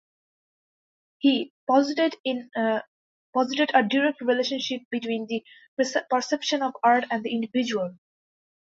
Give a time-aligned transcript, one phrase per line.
[1.19, 2.15] He posited
[2.55, 5.45] a direct relationship between the
[6.09, 7.95] perception of art and the individual.